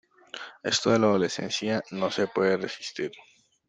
Esto 0.63 0.89
de 0.89 0.97
la 0.97 1.05
adolescencia 1.05 1.83
no 1.91 2.09
se 2.09 2.25
puede 2.25 2.57
resistir. 2.57 3.11